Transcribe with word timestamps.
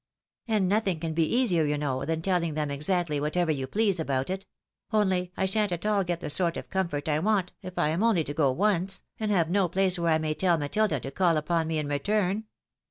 And 0.47 0.67
nothing 0.67 0.99
can 0.99 1.13
be 1.13 1.31
easier, 1.31 1.63
you 1.63 1.77
know, 1.77 2.05
than 2.05 2.23
telling 2.23 2.55
them 2.55 2.71
exactly 2.71 3.19
whatever 3.19 3.51
you 3.51 3.67
please 3.67 3.99
about 3.99 4.31
it; 4.31 4.47
only 4.91 5.31
I 5.37 5.45
shan't 5.45 5.71
at 5.71 5.85
all 5.85 6.03
get 6.03 6.21
the 6.21 6.29
sort 6.31 6.57
of 6.57 6.71
comfort 6.71 7.07
I 7.07 7.19
want 7.19 7.53
if 7.61 7.77
I 7.77 7.89
am 7.89 8.01
only 8.03 8.23
to 8.23 8.33
go 8.33 8.51
once, 8.51 9.03
and 9.19 9.29
have 9.29 9.51
no 9.51 9.69
place 9.69 9.99
where 9.99 10.09
I 10.13 10.17
may 10.17 10.33
tell 10.33 10.57
Matilda 10.57 10.99
to 11.01 11.11
call 11.11 11.37
upon 11.37 11.67
me 11.67 11.77
in 11.77 11.87
return." 11.87 12.45